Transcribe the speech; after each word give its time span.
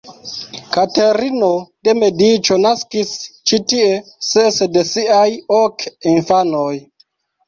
Katerino 0.75 1.49
de 1.87 1.93
Mediĉo 2.03 2.57
naskis 2.63 3.11
ĉi 3.51 3.59
tie 3.73 3.89
ses 4.29 4.57
de 4.79 4.83
siaj 4.93 5.27
ok 5.59 5.87
infanoj. 6.13 6.73